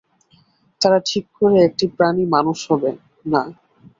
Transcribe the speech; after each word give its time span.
তারা 0.81 0.99
ঠিক 1.09 1.25
করে 1.37 1.57
একটি 1.67 1.85
প্রাণী 1.95 2.23
মানুষ 2.35 2.57
হবে, 2.69 2.89
না। 3.25 3.41